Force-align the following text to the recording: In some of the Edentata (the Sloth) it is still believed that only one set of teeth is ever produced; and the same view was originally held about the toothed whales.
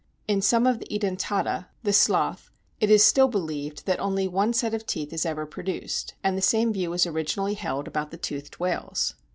In 0.27 0.41
some 0.41 0.65
of 0.65 0.79
the 0.79 0.87
Edentata 0.87 1.67
(the 1.83 1.93
Sloth) 1.93 2.49
it 2.79 2.89
is 2.89 3.03
still 3.03 3.27
believed 3.27 3.85
that 3.85 3.99
only 3.99 4.27
one 4.27 4.51
set 4.51 4.73
of 4.73 4.87
teeth 4.87 5.13
is 5.13 5.27
ever 5.27 5.45
produced; 5.45 6.15
and 6.23 6.35
the 6.35 6.41
same 6.41 6.73
view 6.73 6.89
was 6.89 7.05
originally 7.05 7.53
held 7.53 7.87
about 7.87 8.09
the 8.09 8.17
toothed 8.17 8.59
whales. 8.59 9.13